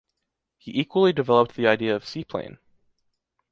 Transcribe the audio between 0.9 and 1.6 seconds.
developed